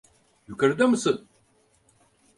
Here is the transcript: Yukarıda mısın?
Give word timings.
Yukarıda 0.47 0.87
mısın? 0.87 1.27